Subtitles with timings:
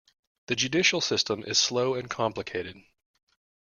[0.47, 2.75] The judicial system is slow and complicated.